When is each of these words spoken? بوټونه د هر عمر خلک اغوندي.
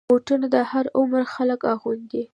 بوټونه 0.09 0.47
د 0.55 0.57
هر 0.71 0.85
عمر 0.99 1.21
خلک 1.33 1.61
اغوندي. 1.73 2.23